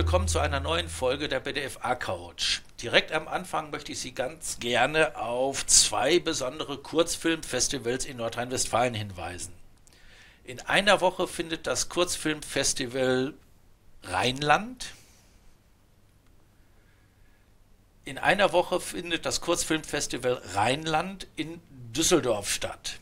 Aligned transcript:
Willkommen 0.00 0.28
zu 0.28 0.38
einer 0.38 0.60
neuen 0.60 0.88
Folge 0.88 1.28
der 1.28 1.40
BDFA 1.40 1.94
Couch. 1.94 2.62
Direkt 2.80 3.12
am 3.12 3.28
Anfang 3.28 3.70
möchte 3.70 3.92
ich 3.92 4.00
Sie 4.00 4.12
ganz 4.12 4.58
gerne 4.58 5.14
auf 5.18 5.66
zwei 5.66 6.18
besondere 6.18 6.78
Kurzfilmfestivals 6.78 8.06
in 8.06 8.16
Nordrhein-Westfalen 8.16 8.94
hinweisen. 8.94 9.52
In 10.44 10.58
einer 10.60 11.02
Woche 11.02 11.28
findet 11.28 11.66
das 11.66 11.90
Kurzfilmfestival 11.90 13.34
Rheinland. 14.04 14.86
In 18.06 18.16
einer 18.16 18.54
Woche 18.54 18.80
findet 18.80 19.26
das 19.26 19.42
Kurzfilmfestival 19.42 20.40
Rheinland 20.54 21.26
in 21.36 21.60
Düsseldorf 21.94 22.50
statt. 22.50 23.00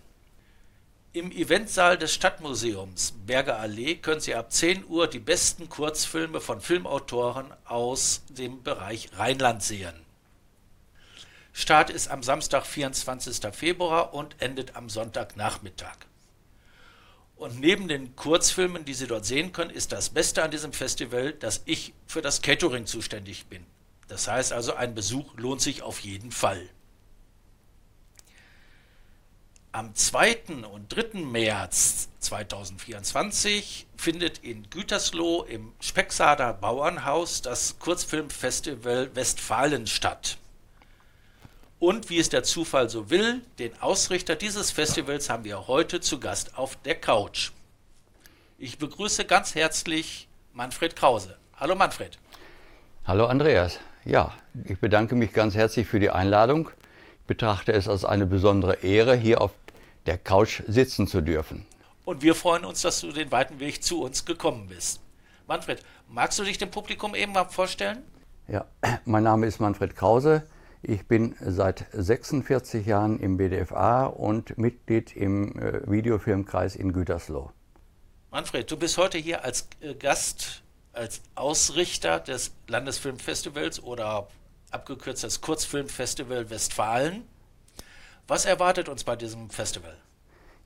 Im 1.15 1.33
Eventsaal 1.33 1.97
des 1.97 2.13
Stadtmuseums 2.13 3.15
Berger 3.25 3.59
Allee 3.59 3.95
können 3.95 4.21
Sie 4.21 4.35
ab 4.35 4.53
10 4.53 4.85
Uhr 4.87 5.07
die 5.07 5.19
besten 5.19 5.71
Kurzfilme 5.71 6.39
von 6.39 6.61
Filmautoren 6.61 7.47
aus 7.65 8.25
dem 8.29 8.63
Bereich 8.63 9.09
Rheinland 9.17 9.63
sehen. 9.63 9.95
Start 11.55 11.89
ist 11.89 12.09
am 12.09 12.23
Samstag, 12.23 12.67
24. 12.67 13.55
Februar 13.55 14.13
und 14.13 14.37
endet 14.39 14.77
am 14.77 14.91
Sonntagnachmittag. 14.91 15.97
Und 17.37 17.59
neben 17.59 17.89
den 17.89 18.15
Kurzfilmen, 18.15 18.85
die 18.85 18.93
Sie 18.93 19.07
dort 19.07 19.25
sehen 19.25 19.53
können, 19.53 19.71
ist 19.71 19.93
das 19.93 20.11
Beste 20.11 20.43
an 20.43 20.51
diesem 20.51 20.75
Festival, 20.75 21.33
dass 21.33 21.63
ich 21.65 21.95
für 22.07 22.21
das 22.21 22.43
Catering 22.43 22.85
zuständig 22.85 23.47
bin. 23.47 23.65
Das 24.09 24.29
heißt 24.29 24.53
also, 24.53 24.75
ein 24.75 24.95
Besuch 24.95 25.35
lohnt 25.39 25.63
sich 25.63 25.81
auf 25.81 26.01
jeden 26.01 26.33
Fall. 26.33 26.69
Am 29.71 29.95
2. 29.95 30.65
und 30.73 30.89
3. 30.89 31.21
März 31.21 32.09
2024 32.21 33.87
findet 33.99 34.39
in 34.39 34.71
Gütersloh 34.71 35.43
im 35.43 35.75
Specksader 35.79 36.55
Bauernhaus 36.55 37.43
das 37.43 37.79
Kurzfilmfestival 37.79 39.15
Westfalen 39.15 39.87
statt. 39.87 40.39
Und 41.79 42.09
wie 42.09 42.19
es 42.19 42.31
der 42.31 42.45
Zufall 42.45 42.89
so 42.89 43.11
will, 43.11 43.43
den 43.59 43.79
Ausrichter 43.83 44.37
dieses 44.37 44.71
Festivals 44.71 45.29
haben 45.29 45.45
wir 45.45 45.69
heute 45.69 46.01
zu 46.01 46.19
Gast 46.19 46.57
auf 46.57 46.77
der 46.77 46.95
Couch. 46.95 47.51
Ich 48.57 48.79
begrüße 48.79 49.27
ganz 49.27 49.55
herzlich 49.55 50.29
Manfred 50.55 50.97
Krause. 50.97 51.37
Hallo 51.57 51.75
Manfred. 51.75 52.19
Hallo 53.05 53.27
Andreas. 53.27 53.79
Ja, 54.07 54.33
ich 54.65 54.79
bedanke 54.79 55.15
mich 55.15 55.35
ganz 55.35 55.55
herzlich 55.55 55.87
für 55.87 56.01
die 56.01 56.11
Einladung. 56.11 56.71
Ich 57.29 57.37
betrachte 57.37 57.73
es 57.73 57.89
als 57.89 58.07
eine 58.07 58.25
besondere 58.25 58.77
Ehre, 58.77 59.15
hier 59.15 59.43
auf 59.43 59.51
der 60.07 60.17
Couch 60.17 60.63
sitzen 60.67 61.07
zu 61.07 61.21
dürfen. 61.21 61.67
Und 62.07 62.23
wir 62.23 62.35
freuen 62.35 62.65
uns, 62.65 62.81
dass 62.81 63.03
du 63.03 63.13
den 63.13 63.31
weiten 63.31 63.61
Weg 63.61 63.83
zu 63.85 64.01
uns 64.03 64.25
gekommen 64.25 64.69
bist. 64.69 65.03
Manfred, 65.47 65.83
magst 66.09 66.39
du 66.39 66.45
dich 66.45 66.57
dem 66.57 66.71
Publikum 66.71 67.15
eben 67.15 67.33
mal 67.33 67.45
vorstellen? 67.45 67.99
Ja, 68.49 68.65
mein 69.05 69.25
Name 69.25 69.47
ist 69.47 69.61
Manfred 69.61 69.95
Krause. 69.95 70.43
Ich 70.81 71.07
bin 71.07 71.37
seit 71.39 71.85
46 71.93 72.87
Jahren 72.87 73.21
im 73.21 73.37
BDFA 73.37 74.07
und 74.07 74.57
Mitglied 74.57 75.15
im 75.15 75.55
äh, 75.59 75.83
Videofilmkreis 75.87 76.77
in 76.77 76.95
Gütersloh. 76.95 77.51
Manfred, 78.31 78.71
du 78.71 78.79
bist 78.79 78.97
heute 78.97 79.19
hier 79.19 79.45
als 79.45 79.69
äh, 79.83 79.93
Gast, 79.93 80.63
als 80.95 81.21
Ausrichter 81.35 82.21
des 82.21 82.53
Landesfilmfestivals 82.69 83.83
oder 83.83 84.29
abgekürzt 84.71 85.25
das 85.25 85.41
Kurzfilmfestival 85.41 86.51
Westfalen. 86.51 87.25
Was 88.27 88.45
erwartet 88.45 88.89
uns 88.89 89.05
bei 89.05 89.17
diesem 89.17 89.51
Festival? 89.51 89.97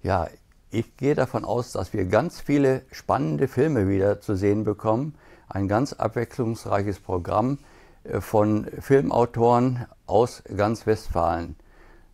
Ja, 0.02 0.28
ich 0.70 0.96
gehe 0.96 1.14
davon 1.14 1.44
aus, 1.44 1.72
dass 1.72 1.92
wir 1.92 2.06
ganz 2.06 2.40
viele 2.40 2.82
spannende 2.90 3.46
Filme 3.46 3.88
wieder 3.88 4.20
zu 4.20 4.34
sehen 4.34 4.64
bekommen. 4.64 5.14
Ein 5.48 5.68
ganz 5.68 5.92
abwechslungsreiches 5.92 6.98
Programm 6.98 7.58
äh, 8.04 8.20
von 8.20 8.66
Filmautoren 8.80 9.86
aus 10.06 10.42
ganz 10.56 10.86
Westfalen. 10.86 11.56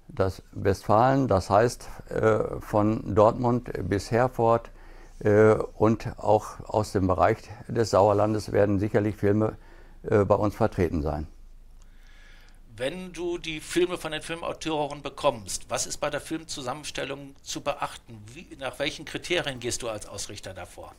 Das 0.08 0.42
Westfalen, 0.52 1.28
das 1.28 1.50
heißt 1.50 1.88
äh, 2.10 2.60
von 2.60 3.14
Dortmund 3.14 3.70
bis 3.88 4.10
Herford 4.10 4.70
äh, 5.20 5.52
und 5.52 6.18
auch 6.18 6.60
aus 6.66 6.92
dem 6.92 7.06
Bereich 7.06 7.38
des 7.68 7.90
Sauerlandes 7.90 8.52
werden 8.52 8.78
sicherlich 8.78 9.16
Filme 9.16 9.56
bei 10.00 10.36
uns 10.36 10.54
vertreten 10.54 11.02
sein 11.02 11.26
wenn 12.78 13.12
du 13.12 13.38
die 13.38 13.60
Filme 13.60 13.98
von 13.98 14.12
den 14.12 14.22
Filmautoren 14.22 15.02
bekommst, 15.02 15.66
was 15.68 15.86
ist 15.86 15.98
bei 15.98 16.10
der 16.10 16.20
Filmzusammenstellung 16.20 17.34
zu 17.42 17.60
beachten? 17.60 18.22
Wie, 18.32 18.46
nach 18.58 18.78
welchen 18.78 19.04
Kriterien 19.04 19.60
gehst 19.60 19.82
du 19.82 19.88
als 19.88 20.06
Ausrichter 20.06 20.54
davor? 20.54 20.94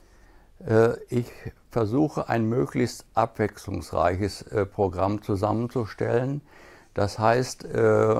Äh, 0.68 0.98
ich 1.10 1.26
versuche 1.72 2.28
ein 2.30 2.48
möglichst 2.48 3.06
abwechslungsreiches 3.14 4.42
äh, 4.44 4.66
Programm 4.66 5.22
zusammenzustellen. 5.22 6.42
Das 6.94 7.18
heißt, 7.18 7.64
äh, 7.66 8.16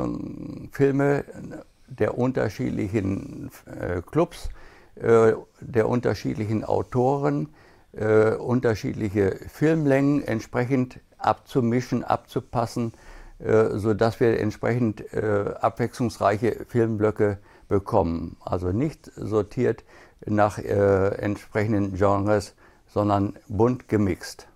Filme 0.72 1.26
der 1.88 2.18
unterschiedlichen 2.18 3.50
Clubs, 4.12 4.50
der 4.96 5.90
unterschiedlichen 5.90 6.64
Autoren, 6.64 7.50
unterschiedliche 7.92 9.40
Filmlängen 9.52 10.24
entsprechend 10.24 11.00
abzumischen, 11.18 12.04
abzupassen 12.04 12.94
sodass 13.40 14.20
wir 14.20 14.40
entsprechend 14.40 15.14
äh, 15.14 15.54
abwechslungsreiche 15.60 16.66
Filmblöcke 16.68 17.40
bekommen. 17.68 18.38
Also 18.44 18.72
nicht 18.72 19.10
sortiert 19.16 19.84
nach 20.26 20.58
äh, 20.58 21.08
entsprechenden 21.16 21.96
Genres, 21.96 22.56
sondern 22.88 23.38
bunt 23.48 23.88
gemixt. 23.88 24.48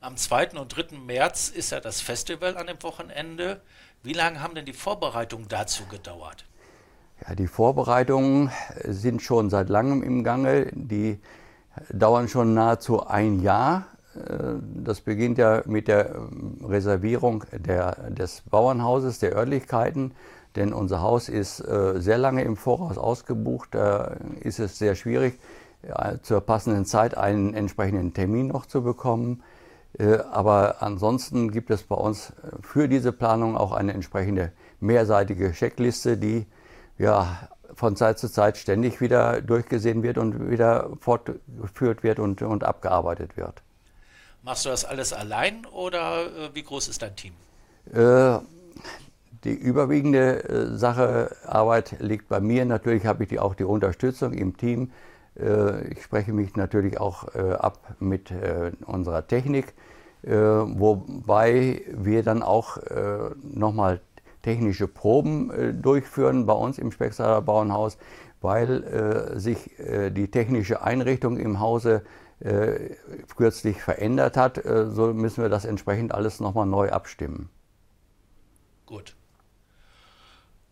Am 0.00 0.16
2. 0.16 0.50
und 0.52 0.68
3. 0.68 0.98
März 0.98 1.48
ist 1.48 1.72
ja 1.72 1.80
das 1.80 2.00
Festival 2.00 2.56
an 2.56 2.68
dem 2.68 2.82
Wochenende. 2.82 3.60
Wie 4.02 4.12
lange 4.12 4.40
haben 4.40 4.54
denn 4.54 4.64
die 4.64 4.72
Vorbereitungen 4.72 5.48
dazu 5.48 5.84
gedauert? 5.86 6.44
Ja, 7.26 7.34
die 7.34 7.48
Vorbereitungen 7.48 8.50
sind 8.84 9.22
schon 9.22 9.50
seit 9.50 9.68
langem 9.68 10.02
im 10.02 10.22
Gange. 10.22 10.70
Die 10.72 11.18
dauern 11.90 12.28
schon 12.28 12.54
nahezu 12.54 13.06
ein 13.06 13.40
Jahr. 13.40 13.86
Äh, 14.16 14.54
das 14.84 15.00
beginnt 15.00 15.38
ja 15.38 15.62
mit 15.66 15.88
der 15.88 16.14
ähm, 16.14 16.58
Reservierung 16.64 17.44
der, 17.52 18.10
des 18.10 18.42
Bauernhauses, 18.42 19.18
der 19.18 19.34
Örtlichkeiten, 19.36 20.12
denn 20.56 20.72
unser 20.72 21.02
Haus 21.02 21.28
ist 21.28 21.60
äh, 21.60 22.00
sehr 22.00 22.18
lange 22.18 22.42
im 22.42 22.56
Voraus 22.56 22.98
ausgebucht. 22.98 23.70
Da 23.72 24.16
ist 24.40 24.58
es 24.58 24.78
sehr 24.78 24.94
schwierig, 24.94 25.38
zur 26.22 26.40
passenden 26.40 26.84
Zeit 26.84 27.16
einen 27.16 27.54
entsprechenden 27.54 28.12
Termin 28.12 28.48
noch 28.48 28.66
zu 28.66 28.82
bekommen. 28.82 29.42
Äh, 29.98 30.18
aber 30.30 30.82
ansonsten 30.82 31.50
gibt 31.50 31.70
es 31.70 31.82
bei 31.82 31.96
uns 31.96 32.32
für 32.60 32.88
diese 32.88 33.12
Planung 33.12 33.56
auch 33.56 33.72
eine 33.72 33.92
entsprechende 33.92 34.52
mehrseitige 34.80 35.52
Checkliste, 35.52 36.16
die 36.16 36.46
ja 36.98 37.48
von 37.74 37.96
Zeit 37.96 38.18
zu 38.18 38.30
Zeit 38.30 38.56
ständig 38.56 39.00
wieder 39.00 39.42
durchgesehen 39.42 40.02
wird 40.02 40.18
und 40.18 40.50
wieder 40.50 40.90
fortgeführt 41.00 42.02
wird 42.02 42.18
und, 42.18 42.40
und 42.42 42.64
abgearbeitet 42.64 43.36
wird. 43.36 43.62
Machst 44.46 44.64
du 44.64 44.68
das 44.68 44.84
alles 44.84 45.12
allein 45.12 45.66
oder 45.72 46.26
äh, 46.26 46.54
wie 46.54 46.62
groß 46.62 46.86
ist 46.86 47.02
dein 47.02 47.16
Team? 47.16 47.32
Äh, 47.92 48.38
die 49.42 49.54
überwiegende 49.54 50.44
äh, 50.44 50.76
Sache, 50.76 51.34
Arbeit 51.44 51.96
liegt 51.98 52.28
bei 52.28 52.38
mir. 52.38 52.64
Natürlich 52.64 53.06
habe 53.06 53.24
ich 53.24 53.28
die, 53.28 53.40
auch 53.40 53.56
die 53.56 53.64
Unterstützung 53.64 54.32
im 54.34 54.56
Team. 54.56 54.92
Äh, 55.36 55.88
ich 55.88 56.04
spreche 56.04 56.32
mich 56.32 56.54
natürlich 56.54 57.00
auch 57.00 57.34
äh, 57.34 57.54
ab 57.54 57.96
mit 57.98 58.30
äh, 58.30 58.70
unserer 58.86 59.26
Technik, 59.26 59.74
wobei 60.22 61.82
wir 61.92 62.24
dann 62.24 62.42
auch 62.42 62.78
nochmal 63.44 64.00
technische 64.42 64.88
Proben 64.88 65.80
durchführen 65.80 66.46
bei 66.46 66.52
uns 66.52 66.78
im 66.78 66.90
Specksaler 66.90 67.42
Bauernhaus, 67.42 67.96
weil 68.40 69.38
sich 69.38 69.70
die 69.78 70.28
technische 70.28 70.82
Einrichtung 70.82 71.36
im 71.36 71.60
Hause 71.60 72.02
äh, 72.02 72.25
kürzlich 73.36 73.80
verändert 73.80 74.36
hat, 74.36 74.64
äh, 74.64 74.90
so 74.90 75.12
müssen 75.14 75.42
wir 75.42 75.48
das 75.48 75.64
entsprechend 75.64 76.12
alles 76.12 76.40
nochmal 76.40 76.66
neu 76.66 76.90
abstimmen. 76.90 77.48
Gut. 78.84 79.14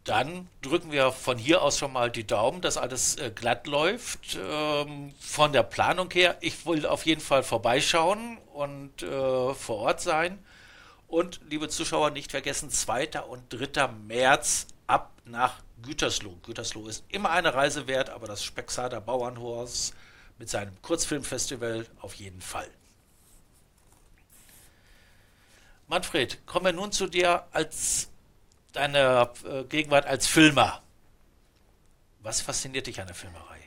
Dann 0.04 0.48
drücken 0.60 0.92
wir 0.92 1.12
von 1.12 1.38
hier 1.38 1.62
aus 1.62 1.78
schon 1.78 1.92
mal 1.94 2.10
die 2.10 2.26
Daumen, 2.26 2.60
dass 2.60 2.76
alles 2.76 3.16
äh, 3.16 3.30
glatt 3.34 3.66
läuft. 3.66 4.38
Ähm, 4.38 5.14
von 5.18 5.54
der 5.54 5.62
Planung 5.62 6.10
her, 6.10 6.36
ich 6.40 6.66
will 6.66 6.84
auf 6.84 7.06
jeden 7.06 7.22
Fall 7.22 7.42
vorbeischauen 7.42 8.36
und 8.52 9.02
äh, 9.02 9.54
vor 9.54 9.76
Ort 9.78 10.02
sein. 10.02 10.38
Und 11.08 11.40
liebe 11.48 11.68
Zuschauer, 11.68 12.10
nicht 12.10 12.32
vergessen, 12.32 12.68
2. 12.68 13.22
und 13.22 13.44
3. 13.48 13.88
März 14.06 14.66
ab 14.86 15.12
nach 15.24 15.60
Gütersloh. 15.80 16.36
Gütersloh 16.42 16.86
ist 16.86 17.04
immer 17.08 17.30
eine 17.30 17.54
Reise 17.54 17.86
wert, 17.86 18.10
aber 18.10 18.26
das 18.26 18.44
Specksader 18.44 19.00
Bauernhaus 19.00 19.94
mit 20.38 20.48
seinem 20.48 20.80
Kurzfilmfestival 20.82 21.86
auf 22.00 22.14
jeden 22.14 22.40
Fall. 22.40 22.68
Manfred, 25.86 26.44
kommen 26.46 26.66
wir 26.66 26.72
nun 26.72 26.92
zu 26.92 27.06
dir 27.06 27.44
als 27.52 28.08
deiner 28.72 29.32
äh, 29.44 29.64
Gegenwart 29.64 30.06
als 30.06 30.26
Filmer. 30.26 30.82
Was 32.20 32.40
fasziniert 32.40 32.86
dich 32.86 33.00
an 33.00 33.06
der 33.06 33.14
Filmerei? 33.14 33.60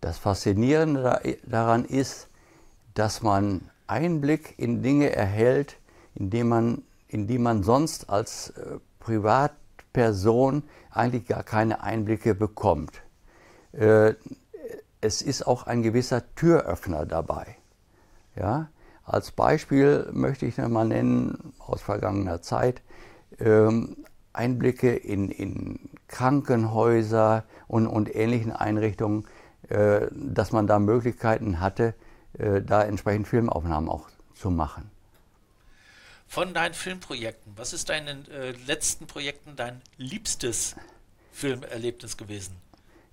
Das 0.00 0.18
Faszinierende 0.18 1.38
daran 1.46 1.84
ist 1.84 2.30
dass 2.94 3.22
man 3.22 3.70
Einblick 3.86 4.54
in 4.58 4.82
Dinge 4.82 5.14
erhält, 5.14 5.76
in 6.14 6.30
die 6.30 6.44
man, 6.44 6.82
in 7.08 7.26
die 7.26 7.38
man 7.38 7.62
sonst 7.62 8.10
als 8.10 8.50
äh, 8.50 8.78
Privatperson 8.98 10.62
eigentlich 10.90 11.26
gar 11.26 11.42
keine 11.42 11.82
Einblicke 11.82 12.34
bekommt. 12.34 13.02
Äh, 13.72 14.14
es 15.00 15.22
ist 15.22 15.46
auch 15.46 15.64
ein 15.64 15.82
gewisser 15.82 16.34
Türöffner 16.34 17.06
dabei. 17.06 17.56
Ja? 18.36 18.68
Als 19.04 19.30
Beispiel 19.32 20.08
möchte 20.12 20.46
ich 20.46 20.58
mal 20.58 20.84
nennen 20.84 21.52
aus 21.58 21.82
vergangener 21.82 22.42
Zeit 22.42 22.82
ähm, 23.38 23.96
Einblicke 24.32 24.94
in, 24.94 25.30
in 25.30 25.90
Krankenhäuser 26.08 27.44
und, 27.66 27.86
und 27.86 28.14
ähnlichen 28.14 28.52
Einrichtungen, 28.52 29.26
äh, 29.68 30.06
dass 30.12 30.52
man 30.52 30.66
da 30.66 30.78
Möglichkeiten 30.78 31.60
hatte, 31.60 31.94
äh, 32.38 32.62
da 32.62 32.82
entsprechend 32.82 33.26
Filmaufnahmen 33.26 33.88
auch 33.88 34.08
zu 34.34 34.50
machen. 34.50 34.90
Von 36.28 36.54
deinen 36.54 36.74
Filmprojekten, 36.74 37.52
was 37.56 37.72
ist 37.72 37.88
deinen 37.88 38.30
äh, 38.30 38.52
letzten 38.52 39.08
Projekten 39.08 39.56
dein 39.56 39.82
liebstes 39.96 40.76
Filmerlebnis 41.32 42.16
gewesen? 42.16 42.54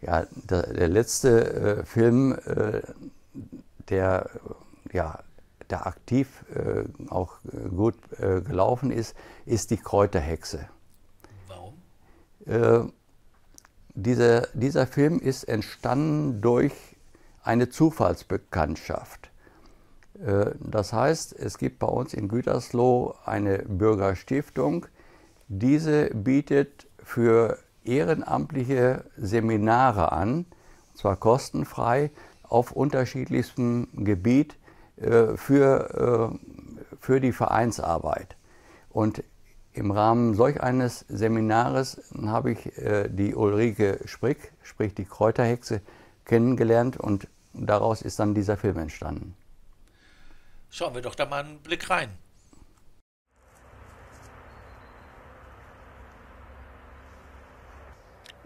Ja, 0.02 0.28
der, 0.32 0.74
der 0.74 0.88
letzte 0.90 1.80
äh, 1.80 1.86
Film, 1.86 2.34
äh, 2.46 2.82
der 3.90 4.30
ja, 4.94 5.20
der 5.70 5.86
aktiv 5.86 6.46
äh, 6.54 6.84
auch 7.10 7.40
gut 7.76 7.96
äh, 8.20 8.42
gelaufen 8.42 8.92
ist, 8.92 9.16
ist 9.46 9.72
die 9.72 9.78
Kräuterhexe. 9.78 10.68
Warum? 11.48 11.74
Äh, 12.46 12.90
dieser, 13.94 14.48
dieser 14.54 14.88
Film 14.88 15.20
ist 15.20 15.44
entstanden 15.44 16.42
durch 16.42 16.74
eine 17.44 17.70
Zufallsbekanntschaft. 17.70 19.30
Äh, 20.24 20.52
das 20.60 20.94
heißt, 20.94 21.34
es 21.34 21.58
gibt 21.58 21.80
bei 21.80 21.88
uns 21.88 22.14
in 22.14 22.28
Gütersloh 22.28 23.16
eine 23.26 23.60
Bürgerstiftung. 23.60 24.86
Diese 25.48 26.10
bietet 26.14 26.88
für 27.04 27.58
ehrenamtliche 27.88 29.06
Seminare 29.18 30.12
an, 30.12 30.46
und 30.92 30.98
zwar 30.98 31.16
kostenfrei, 31.16 32.12
auf 32.44 32.72
unterschiedlichstem 32.72 33.88
Gebiet 33.94 34.56
äh, 34.98 35.36
für, 35.36 36.32
äh, 36.34 36.96
für 37.00 37.20
die 37.20 37.32
Vereinsarbeit. 37.32 38.36
Und 38.90 39.24
im 39.74 39.92
Rahmen 39.92 40.34
solch 40.34 40.62
eines 40.62 41.06
Seminares 41.08 42.02
habe 42.26 42.52
ich 42.52 42.72
die 43.10 43.36
Ulrike 43.36 44.00
Sprick, 44.06 44.52
sprich 44.64 44.96
die 44.96 45.06
Kräuterhexe, 45.06 45.82
kennengelernt 46.26 46.98
und 46.98 47.28
daraus 47.54 48.02
ist 48.02 48.18
dann 48.18 48.34
dieser 48.34 48.58
Film 48.58 48.80
entstanden. 48.80 49.36
Schauen 50.72 50.96
wir 50.96 51.02
doch 51.04 51.14
da 51.14 51.28
mal 51.28 51.44
einen 51.44 51.60
Blick 51.60 51.92
rein. 51.92 52.10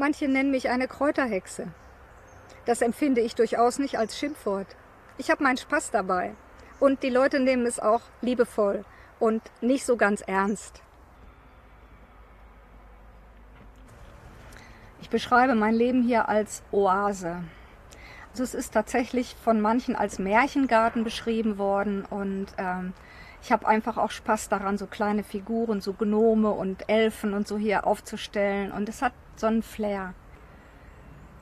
Manche 0.01 0.27
nennen 0.27 0.50
mich 0.50 0.68
eine 0.68 0.88
Kräuterhexe. 0.88 1.68
Das 2.65 2.81
empfinde 2.81 3.21
ich 3.21 3.36
durchaus 3.36 3.77
nicht 3.77 4.00
als 4.00 4.18
Schimpfwort. 4.18 4.65
Ich 5.19 5.30
habe 5.30 5.44
meinen 5.44 5.57
Spaß 5.57 5.92
dabei. 5.92 6.33
Und 6.80 7.03
die 7.03 7.12
Leute 7.12 7.39
nehmen 7.39 7.68
es 7.68 7.80
auch 7.80 8.01
liebevoll 8.19 8.83
und 9.19 9.44
nicht 9.62 9.86
so 9.86 9.98
ganz 9.98 10.21
ernst. 10.21 10.81
Ich 15.01 15.12
beschreibe 15.12 15.53
mein 15.53 15.75
Leben 15.75 16.01
hier 16.01 16.27
als 16.27 16.63
Oase. 16.71 17.44
Also 18.31 18.42
es 18.42 18.56
ist 18.56 18.74
tatsächlich 18.74 19.36
von 19.44 19.62
manchen 19.62 19.95
als 19.95 20.18
Märchengarten 20.18 21.03
beschrieben 21.03 21.59
worden 21.59 22.06
und 22.06 22.48
ähm, 22.57 22.94
ich 23.44 23.51
habe 23.51 23.68
einfach 23.68 23.98
auch 23.98 24.09
Spaß 24.09 24.50
daran, 24.50 24.80
so 24.80 24.88
kleine 24.88 25.24
Figuren, 25.24 25.80
so 25.80 25.94
Gnome 25.94 26.50
und 26.50 26.89
Elfen 26.89 27.36
und 27.36 27.48
so 27.48 27.59
hier 27.59 27.86
aufzustellen 27.86 28.71
und 28.71 28.89
es 28.89 29.03
hat 29.03 29.13
so 29.35 29.47
einen 29.47 29.63
Flair. 29.63 30.13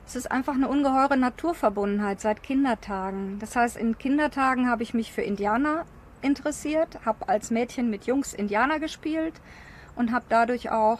Es 0.06 0.16
ist 0.16 0.30
einfach 0.30 0.54
eine 0.54 0.68
ungeheure 0.68 1.16
Naturverbundenheit 1.16 2.20
seit 2.20 2.42
Kindertagen. 2.42 3.38
Das 3.38 3.54
heißt, 3.54 3.76
in 3.76 3.96
Kindertagen 3.96 4.68
habe 4.68 4.82
ich 4.82 4.92
mich 4.92 5.12
für 5.12 5.22
Indianer 5.22 5.84
interessiert, 6.22 6.98
habe 7.04 7.28
als 7.28 7.50
Mädchen 7.50 7.90
mit 7.90 8.06
Jungs 8.06 8.34
Indianer 8.34 8.80
gespielt 8.80 9.34
und 9.94 10.12
habe 10.12 10.24
dadurch 10.28 10.70
auch 10.70 10.98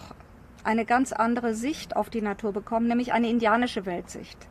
eine 0.62 0.84
ganz 0.84 1.12
andere 1.12 1.54
Sicht 1.54 1.96
auf 1.96 2.10
die 2.10 2.22
Natur 2.22 2.52
bekommen, 2.52 2.86
nämlich 2.86 3.12
eine 3.12 3.28
indianische 3.28 3.86
Weltsicht. 3.86 4.46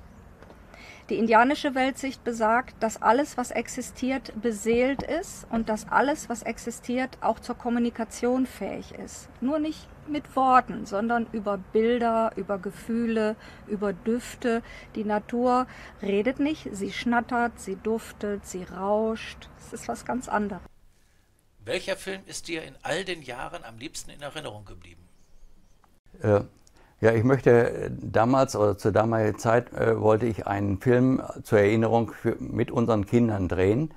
Die 1.09 1.17
indianische 1.17 1.73
Weltsicht 1.73 2.23
besagt, 2.23 2.83
dass 2.83 3.01
alles, 3.01 3.35
was 3.35 3.49
existiert, 3.49 4.33
beseelt 4.41 5.01
ist 5.01 5.47
und 5.49 5.69
dass 5.69 5.89
alles, 5.89 6.29
was 6.29 6.43
existiert, 6.43 7.17
auch 7.21 7.39
zur 7.39 7.55
Kommunikation 7.55 8.45
fähig 8.45 8.93
ist. 8.93 9.27
Nur 9.41 9.57
nicht 9.57 9.87
mit 10.09 10.35
Worten, 10.35 10.85
sondern 10.85 11.27
über 11.31 11.57
Bilder, 11.57 12.31
über 12.35 12.57
Gefühle, 12.57 13.35
über 13.67 13.93
Düfte. 13.93 14.61
Die 14.95 15.03
Natur 15.03 15.67
redet 16.01 16.39
nicht, 16.39 16.67
sie 16.71 16.91
schnattert, 16.91 17.59
sie 17.59 17.75
duftet, 17.75 18.45
sie 18.45 18.63
rauscht. 18.63 19.49
Es 19.59 19.73
ist 19.73 19.87
was 19.87 20.05
ganz 20.05 20.27
anderes. 20.27 20.61
Welcher 21.63 21.95
Film 21.95 22.21
ist 22.25 22.47
dir 22.47 22.63
in 22.63 22.75
all 22.81 23.03
den 23.05 23.21
Jahren 23.21 23.63
am 23.63 23.77
liebsten 23.77 24.09
in 24.09 24.21
Erinnerung 24.21 24.65
geblieben? 24.65 25.01
Äh, 26.21 26.41
ja, 27.01 27.13
ich 27.13 27.23
möchte 27.23 27.91
damals 27.91 28.55
oder 28.55 28.77
zur 28.77 28.91
damaligen 28.91 29.37
Zeit 29.37 29.71
äh, 29.73 29.99
wollte 29.99 30.25
ich 30.25 30.47
einen 30.47 30.79
Film 30.81 31.21
zur 31.43 31.59
Erinnerung 31.59 32.11
für, 32.11 32.35
mit 32.39 32.71
unseren 32.71 33.05
Kindern 33.05 33.47
drehen. 33.47 33.93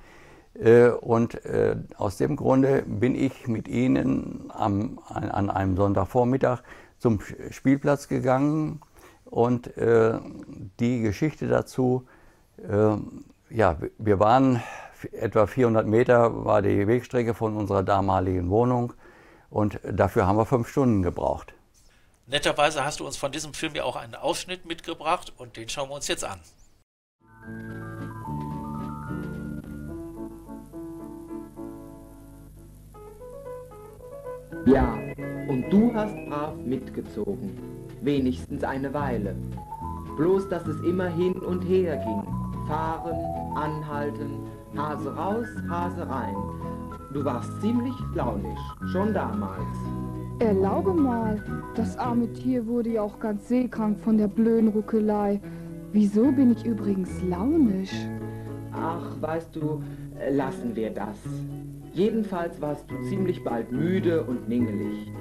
Äh, 0.55 0.89
und 0.89 1.45
äh, 1.45 1.75
aus 1.97 2.17
dem 2.17 2.35
Grunde 2.35 2.83
bin 2.85 3.15
ich 3.15 3.47
mit 3.47 3.67
ihnen 3.67 4.51
am, 4.53 4.99
an, 5.09 5.49
einem 5.49 5.75
Sonntagvormittag 5.75 6.61
zum 6.99 7.19
Spielplatz 7.49 8.07
gegangen 8.07 8.81
und 9.25 9.75
äh, 9.77 10.19
die 10.79 11.01
Geschichte 11.01 11.47
dazu, 11.47 12.07
ja, 13.49 13.77
wir 13.97 14.19
waren 14.19 14.61
etwa 15.11 15.47
400 15.47 15.87
Meter 15.87 16.45
war 16.45 16.61
die 16.61 16.87
Wegstrecke 16.87 17.33
von 17.33 17.57
unserer 17.57 17.81
damaligen 17.81 18.51
Wohnung 18.51 18.93
und 19.49 19.79
dafür 19.83 20.27
haben 20.27 20.37
wir 20.37 20.45
fünf 20.45 20.69
Stunden 20.69 21.01
gebraucht. 21.01 21.55
Netterweise 22.27 22.85
hast 22.85 22.99
du 22.99 23.07
uns 23.07 23.17
von 23.17 23.31
diesem 23.31 23.55
Film 23.55 23.73
ja 23.73 23.83
auch 23.83 23.95
einen 23.95 24.13
Ausschnitt 24.13 24.65
mitgebracht 24.65 25.33
und 25.35 25.57
den 25.57 25.67
schauen 25.67 25.89
wir 25.89 25.95
uns 25.95 26.07
jetzt 26.07 26.23
an. 26.23 26.39
Ja, 34.65 34.97
und 35.49 35.65
du 35.69 35.93
hast 35.93 36.15
brav 36.29 36.55
mitgezogen, 36.65 37.51
wenigstens 38.01 38.63
eine 38.63 38.93
Weile. 38.93 39.35
Bloß, 40.15 40.47
dass 40.47 40.65
es 40.67 40.79
immer 40.83 41.07
hin 41.07 41.33
und 41.33 41.61
her 41.63 41.97
ging. 41.97 42.23
Fahren, 42.65 43.17
anhalten, 43.55 44.37
Hase 44.77 45.13
raus, 45.13 45.47
Hase 45.69 46.07
rein. 46.07 46.35
Du 47.13 47.25
warst 47.25 47.49
ziemlich 47.59 47.93
launisch, 48.15 48.59
schon 48.91 49.13
damals. 49.13 49.77
Erlaube 50.39 50.93
mal, 50.93 51.43
das 51.75 51.97
arme 51.97 52.31
Tier 52.31 52.65
wurde 52.65 52.91
ja 52.91 53.01
auch 53.01 53.19
ganz 53.19 53.47
seekrank 53.49 53.99
von 53.99 54.17
der 54.17 54.29
blöden 54.29 54.69
Ruckelei. 54.69 55.41
Wieso 55.91 56.31
bin 56.31 56.53
ich 56.53 56.65
übrigens 56.65 57.21
launisch? 57.21 57.93
Ach, 58.71 59.21
weißt 59.21 59.55
du, 59.55 59.83
lassen 60.31 60.73
wir 60.73 60.89
das. 60.89 61.17
Jedenfalls 61.93 62.59
warst 62.59 62.89
du 62.89 63.01
ziemlich 63.03 63.43
bald 63.43 63.71
müde 63.71 64.23
und 64.23 64.49
ningelig. 64.49 65.11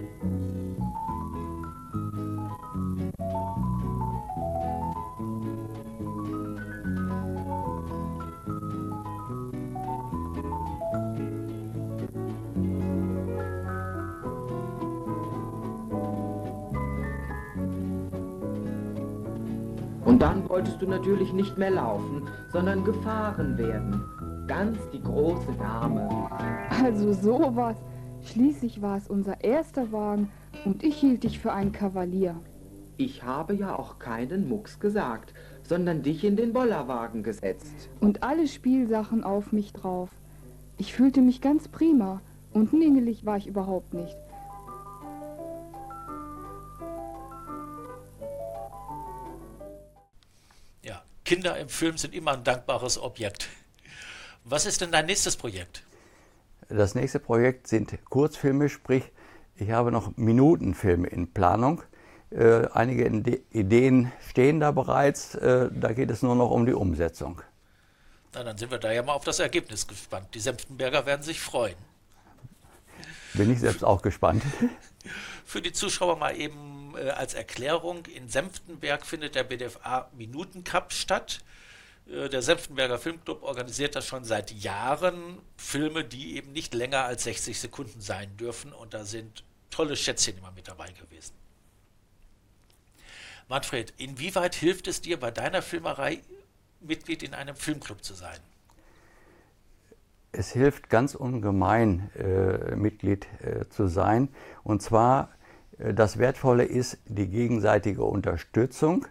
dann 20.23 20.49
wolltest 20.49 20.81
du 20.81 20.87
natürlich 20.87 21.33
nicht 21.33 21.59
mehr 21.59 21.73
laufen, 21.73 22.29
sondern 22.53 22.85
gefahren 22.85 23.59
werden. 23.59 24.12
Ganz 24.53 24.79
die 24.93 25.03
große 25.03 25.53
Dame. 25.59 26.29
Also 26.85 27.15
sowas. 27.15 27.79
Schließlich 28.23 28.83
war 28.83 28.99
es 28.99 29.09
unser 29.09 29.43
erster 29.43 29.91
Wagen 29.93 30.31
und 30.67 30.85
ich 30.85 30.97
hielt 30.97 31.25
dich 31.25 31.39
für 31.39 31.55
einen 31.55 31.73
Kavalier. 31.73 32.39
Ich 32.99 33.23
habe 33.23 33.55
ja 33.55 33.75
auch 33.79 33.99
keinen 33.99 34.51
Mucks 34.51 34.79
gesagt, 34.79 35.33
sondern 35.63 36.03
dich 36.03 36.23
in 36.23 36.37
den 36.37 36.53
Bollerwagen 36.53 37.23
gesetzt. 37.23 37.89
Und 38.01 38.23
alle 38.23 38.47
Spielsachen 38.47 39.25
auf 39.25 39.53
mich 39.53 39.73
drauf. 39.73 40.11
Ich 40.77 40.93
fühlte 40.93 41.23
mich 41.23 41.41
ganz 41.41 41.69
prima 41.69 42.21
und 42.53 42.75
ningelig 42.75 43.25
war 43.25 43.39
ich 43.39 43.47
überhaupt 43.47 43.95
nicht. 43.95 44.19
Kinder 51.25 51.59
im 51.59 51.71
Film 51.71 51.97
sind 51.97 52.15
immer 52.15 52.33
ein 52.33 52.45
dankbares 52.45 53.01
Objekt. 53.01 53.49
Was 54.45 54.67
ist 54.67 54.81
denn 54.81 54.91
dein 54.91 55.07
nächstes 55.07 55.37
Projekt? 55.37 55.85
Das 56.69 56.95
nächste 56.95 57.21
Projekt 57.21 57.69
sind 57.69 57.97
Kurzfilme, 58.09 58.69
sprich, 58.69 59.05
ich 59.57 59.71
habe 59.71 59.93
noch 59.93 60.17
Minutenfilme 60.17 61.07
in 61.09 61.33
Planung. 61.33 61.83
Äh, 62.31 62.67
einige 62.73 63.07
Ideen 63.51 64.11
stehen 64.29 64.59
da 64.59 64.71
bereits, 64.71 65.35
äh, 65.35 65.69
da 65.71 65.93
geht 65.93 66.11
es 66.11 66.23
nur 66.23 66.35
noch 66.35 66.51
um 66.51 66.65
die 66.67 66.73
Umsetzung. 66.73 67.43
Na, 68.35 68.43
dann 68.43 68.57
sind 68.57 68.71
wir 68.71 68.79
da 68.79 68.91
ja 68.91 69.03
mal 69.03 69.13
auf 69.13 69.25
das 69.25 69.39
Ergebnis 69.39 69.87
gespannt. 69.87 70.29
Die 70.35 70.41
Senftenberger 70.41 71.05
werden 71.05 71.23
sich 71.23 71.41
freuen. 71.41 71.77
Bin 73.35 73.53
ich 73.53 73.61
selbst 73.61 73.85
auch 73.85 74.03
gespannt. 74.03 74.43
Für 75.45 75.61
die 75.61 75.73
Zuschauer 75.73 76.17
mal 76.17 76.35
eben 76.37 76.95
äh, 76.97 77.11
als 77.11 77.35
Erklärung: 77.35 78.07
In 78.07 78.29
Senftenberg 78.29 79.05
findet 79.05 79.35
der 79.35 79.45
BDFA 79.45 80.09
Minutencup 80.17 80.93
statt. 80.93 81.41
Äh, 82.07 82.29
der 82.29 82.43
Senftenberger 82.43 82.99
Filmclub 82.99 83.43
organisiert 83.43 83.97
das 83.97 84.07
schon 84.07 84.25
seit 84.25 84.51
Jahren. 84.53 85.39
Filme, 85.57 86.05
die 86.05 86.37
eben 86.37 86.53
nicht 86.53 86.75
länger 86.75 87.05
als 87.05 87.25
60 87.25 87.59
Sekunden 87.59 88.01
sein 88.01 88.37
dürfen. 88.37 88.73
Und 88.73 88.95
da 88.95 89.05
sind 89.05 89.45
tolle 89.71 89.97
Schätzchen 89.97 90.39
immer 90.39 90.53
mit 90.53 90.69
dabei 90.69 90.91
gewesen. 90.93 91.35
Manfred, 93.49 93.93
inwieweit 93.99 94.55
hilft 94.55 94.89
es 94.89 95.01
dir 95.01 95.19
bei 95.19 95.31
deiner 95.31 95.63
Filmerei, 95.63 96.21
Mitglied 96.81 97.23
in 97.23 97.35
einem 97.35 97.55
Filmclub 97.55 98.03
zu 98.03 98.15
sein? 98.15 98.39
Es 100.33 100.53
hilft 100.53 100.89
ganz 100.89 101.15
ungemein, 101.15 102.11
äh, 102.17 102.75
Mitglied 102.75 103.27
äh, 103.43 103.69
zu 103.69 103.89
sein. 103.89 104.29
Und 104.65 104.81
zwar, 104.81 105.29
äh, 105.79 105.93
das 105.93 106.19
Wertvolle 106.19 106.65
ist 106.65 106.99
die 107.05 107.27
gegenseitige 107.27 108.05
Unterstützung 108.05 109.07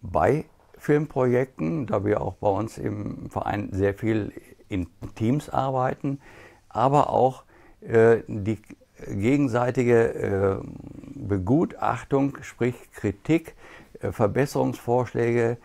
bei 0.00 0.46
Filmprojekten, 0.84 1.86
da 1.86 2.04
wir 2.04 2.20
auch 2.20 2.34
bei 2.34 2.48
uns 2.48 2.76
im 2.76 3.30
Verein 3.30 3.70
sehr 3.72 3.94
viel 3.94 4.32
in 4.68 4.86
Teams 5.14 5.48
arbeiten, 5.48 6.20
aber 6.68 7.08
auch 7.08 7.44
äh, 7.80 8.18
die 8.28 8.58
gegenseitige 9.08 10.14
äh, 10.14 10.56
Begutachtung, 11.14 12.36
sprich 12.42 12.74
Kritik, 12.92 13.54
äh, 14.00 14.12
Verbesserungsvorschläge, 14.12 15.56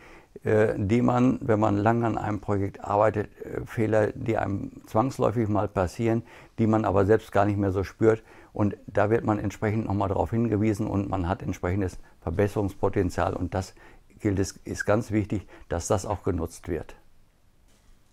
äh, 0.45 0.75
die 0.77 1.01
man, 1.01 1.39
wenn 1.41 1.59
man 1.59 1.75
lange 1.75 2.05
an 2.05 2.17
einem 2.17 2.39
Projekt 2.39 2.81
arbeitet, 2.81 3.29
äh, 3.43 3.65
Fehler, 3.65 4.13
die 4.13 4.37
einem 4.37 4.71
zwangsläufig 4.85 5.49
mal 5.49 5.67
passieren, 5.67 6.23
die 6.59 6.67
man 6.67 6.85
aber 6.85 7.05
selbst 7.05 7.33
gar 7.33 7.43
nicht 7.43 7.57
mehr 7.57 7.73
so 7.73 7.83
spürt. 7.83 8.23
Und 8.53 8.77
da 8.87 9.09
wird 9.09 9.25
man 9.25 9.37
entsprechend 9.37 9.85
nochmal 9.85 10.07
darauf 10.07 10.31
hingewiesen 10.31 10.87
und 10.87 11.09
man 11.09 11.27
hat 11.27 11.43
entsprechendes 11.43 11.99
Verbesserungspotenzial. 12.21 13.33
Und 13.33 13.53
das 13.53 13.75
gilt 14.19 14.39
es, 14.39 14.51
ist 14.65 14.85
ganz 14.85 15.11
wichtig, 15.11 15.47
dass 15.67 15.87
das 15.87 16.05
auch 16.05 16.23
genutzt 16.23 16.67
wird. 16.67 16.95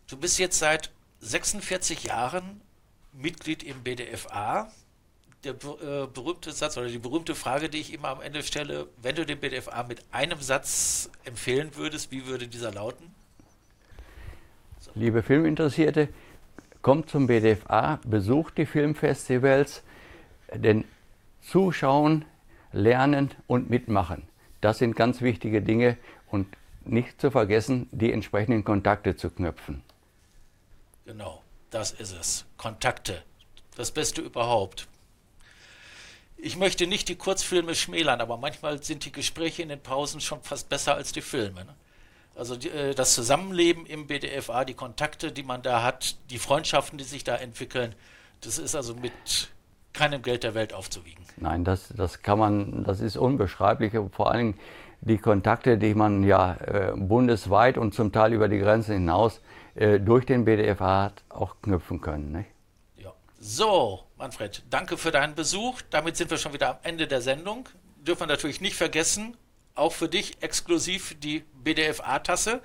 Du 0.08 0.16
bist 0.16 0.38
jetzt 0.38 0.58
seit 0.58 0.92
46 1.20 2.04
Jahren 2.04 2.60
Mitglied 3.12 3.62
im 3.62 3.82
BDFA 3.82 4.70
der 5.46 5.52
äh, 5.52 6.06
berühmte 6.06 6.52
Satz 6.52 6.76
oder 6.76 6.88
die 6.88 6.98
berühmte 6.98 7.34
Frage, 7.34 7.68
die 7.68 7.78
ich 7.78 7.92
immer 7.92 8.08
am 8.08 8.20
Ende 8.20 8.42
stelle, 8.42 8.88
wenn 9.00 9.14
du 9.14 9.24
den 9.24 9.38
BDFA 9.38 9.84
mit 9.84 10.02
einem 10.10 10.40
Satz 10.40 11.10
empfehlen 11.24 11.70
würdest, 11.74 12.10
wie 12.10 12.26
würde 12.26 12.48
dieser 12.48 12.72
lauten? 12.72 13.14
So. 14.80 14.90
Liebe 14.94 15.22
Filminteressierte, 15.22 16.08
kommt 16.82 17.10
zum 17.10 17.26
BDFA, 17.26 18.00
besucht 18.04 18.58
die 18.58 18.66
Filmfestivals, 18.66 19.82
denn 20.52 20.84
Zuschauen, 21.42 22.24
Lernen 22.72 23.30
und 23.46 23.70
Mitmachen, 23.70 24.22
das 24.60 24.78
sind 24.78 24.96
ganz 24.96 25.20
wichtige 25.20 25.62
Dinge 25.62 25.96
und 26.30 26.46
nicht 26.84 27.20
zu 27.20 27.30
vergessen, 27.30 27.88
die 27.92 28.12
entsprechenden 28.12 28.64
Kontakte 28.64 29.16
zu 29.16 29.30
knüpfen. 29.30 29.82
Genau, 31.04 31.42
das 31.70 31.92
ist 31.92 32.12
es. 32.12 32.44
Kontakte. 32.56 33.22
Das 33.76 33.90
Beste 33.90 34.22
überhaupt 34.22 34.88
ich 36.38 36.56
möchte 36.56 36.86
nicht 36.86 37.08
die 37.08 37.16
Kurzfilme 37.16 37.74
schmälern, 37.74 38.20
aber 38.20 38.36
manchmal 38.36 38.82
sind 38.82 39.04
die 39.04 39.12
Gespräche 39.12 39.62
in 39.62 39.68
den 39.68 39.80
Pausen 39.80 40.20
schon 40.20 40.42
fast 40.42 40.68
besser 40.68 40.94
als 40.94 41.12
die 41.12 41.22
Filme. 41.22 41.64
Ne? 41.64 41.74
Also 42.34 42.56
die, 42.56 42.68
äh, 42.68 42.94
das 42.94 43.14
Zusammenleben 43.14 43.86
im 43.86 44.06
BDFA, 44.06 44.64
die 44.64 44.74
Kontakte, 44.74 45.32
die 45.32 45.42
man 45.42 45.62
da 45.62 45.82
hat, 45.82 46.16
die 46.30 46.38
Freundschaften, 46.38 46.98
die 46.98 47.04
sich 47.04 47.24
da 47.24 47.36
entwickeln, 47.36 47.94
das 48.42 48.58
ist 48.58 48.74
also 48.74 48.94
mit 48.94 49.12
keinem 49.96 50.22
Geld 50.22 50.44
der 50.44 50.54
Welt 50.54 50.72
aufzuwiegen. 50.72 51.24
Nein, 51.38 51.64
das, 51.64 51.88
das 51.96 52.22
kann 52.22 52.38
man, 52.38 52.84
das 52.84 53.00
ist 53.00 53.16
unbeschreiblich. 53.16 53.92
Vor 54.12 54.30
allem 54.30 54.54
die 55.00 55.18
Kontakte, 55.18 55.78
die 55.78 55.94
man 55.94 56.22
ja 56.24 56.54
äh, 56.54 56.92
bundesweit 56.96 57.78
und 57.78 57.94
zum 57.94 58.12
Teil 58.12 58.32
über 58.32 58.48
die 58.48 58.58
Grenzen 58.58 58.94
hinaus 58.94 59.40
äh, 59.74 60.00
durch 60.00 60.26
den 60.26 60.44
BDFA 60.44 61.04
hat, 61.04 61.24
auch 61.28 61.56
knüpfen 61.62 62.00
können. 62.00 62.32
Nicht? 62.32 62.48
Ja. 62.96 63.12
So, 63.38 64.04
Manfred, 64.16 64.62
danke 64.70 64.96
für 64.96 65.10
deinen 65.10 65.34
Besuch. 65.34 65.82
Damit 65.90 66.16
sind 66.16 66.30
wir 66.30 66.38
schon 66.38 66.52
wieder 66.52 66.70
am 66.70 66.76
Ende 66.82 67.06
der 67.06 67.20
Sendung. 67.20 67.68
Dürfen 67.98 68.20
wir 68.20 68.26
natürlich 68.26 68.60
nicht 68.60 68.76
vergessen, 68.76 69.36
auch 69.74 69.92
für 69.92 70.08
dich 70.08 70.42
exklusiv 70.42 71.16
die 71.20 71.44
BDFA-Tasse. 71.62 72.60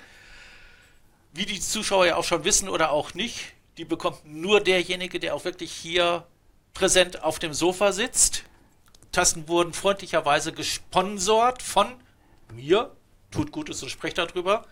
Wie 1.33 1.45
die 1.45 1.59
Zuschauer 1.59 2.05
ja 2.05 2.15
auch 2.15 2.23
schon 2.23 2.43
wissen 2.43 2.69
oder 2.69 2.91
auch 2.91 3.13
nicht, 3.13 3.53
die 3.77 3.85
bekommt 3.85 4.25
nur 4.25 4.61
derjenige, 4.61 5.19
der 5.19 5.33
auch 5.35 5.45
wirklich 5.45 5.71
hier 5.71 6.25
präsent 6.73 7.23
auf 7.23 7.39
dem 7.39 7.53
Sofa 7.53 7.91
sitzt. 7.91 8.43
Tassen 9.11 9.47
wurden 9.47 9.73
freundlicherweise 9.73 10.53
gesponsert 10.53 11.61
von 11.61 11.87
mir. 12.53 12.91
Tut 13.29 13.51
Gutes 13.51 13.81
und 13.83 13.89
sprecht 13.89 14.17
darüber. 14.17 14.65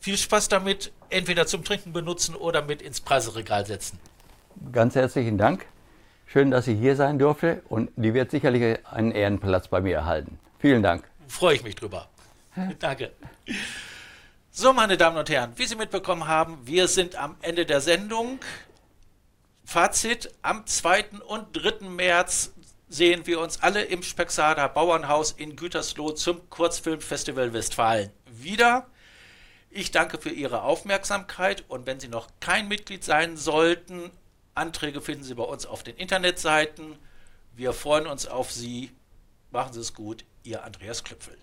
Viel 0.00 0.16
Spaß 0.16 0.48
damit, 0.48 0.92
entweder 1.10 1.46
zum 1.46 1.64
Trinken 1.64 1.92
benutzen 1.92 2.34
oder 2.34 2.62
mit 2.62 2.82
ins 2.82 3.00
Preiseregal 3.00 3.66
setzen. 3.66 3.98
Ganz 4.72 4.94
herzlichen 4.94 5.38
Dank. 5.38 5.66
Schön, 6.26 6.50
dass 6.50 6.64
sie 6.64 6.74
hier 6.74 6.96
sein 6.96 7.18
durfte 7.18 7.62
und 7.68 7.90
die 7.96 8.14
wird 8.14 8.30
sicherlich 8.30 8.78
einen 8.86 9.12
Ehrenplatz 9.12 9.68
bei 9.68 9.80
mir 9.80 9.96
erhalten. 9.96 10.38
Vielen 10.58 10.82
Dank. 10.82 11.04
Freue 11.28 11.56
ich 11.56 11.62
mich 11.62 11.74
drüber. 11.74 12.08
Danke. 12.78 13.12
So, 14.50 14.72
meine 14.72 14.96
Damen 14.96 15.16
und 15.16 15.30
Herren, 15.30 15.52
wie 15.56 15.66
Sie 15.66 15.76
mitbekommen 15.76 16.26
haben, 16.26 16.58
wir 16.64 16.88
sind 16.88 17.16
am 17.16 17.36
Ende 17.42 17.64
der 17.64 17.80
Sendung. 17.80 18.38
Fazit, 19.64 20.30
am 20.42 20.66
2. 20.66 21.20
und 21.26 21.46
3. 21.52 21.88
März 21.88 22.52
sehen 22.88 23.26
wir 23.26 23.40
uns 23.40 23.62
alle 23.62 23.84
im 23.84 24.02
Spexader 24.02 24.68
Bauernhaus 24.68 25.32
in 25.32 25.56
Gütersloh 25.56 26.12
zum 26.12 26.50
Kurzfilmfestival 26.50 27.52
Westfalen 27.52 28.10
wieder. 28.26 28.86
Ich 29.70 29.90
danke 29.90 30.18
für 30.18 30.28
Ihre 30.28 30.62
Aufmerksamkeit 30.62 31.64
und 31.68 31.86
wenn 31.86 32.00
Sie 32.00 32.08
noch 32.08 32.28
kein 32.40 32.68
Mitglied 32.68 33.02
sein 33.02 33.38
sollten, 33.38 34.10
Anträge 34.54 35.00
finden 35.00 35.24
Sie 35.24 35.34
bei 35.34 35.44
uns 35.44 35.64
auf 35.64 35.82
den 35.82 35.96
Internetseiten. 35.96 36.98
Wir 37.54 37.72
freuen 37.72 38.06
uns 38.06 38.26
auf 38.26 38.52
Sie. 38.52 38.90
Machen 39.50 39.72
Sie 39.72 39.80
es 39.80 39.94
gut, 39.94 40.26
Ihr 40.42 40.62
Andreas 40.64 41.04
Klüpfel. 41.04 41.38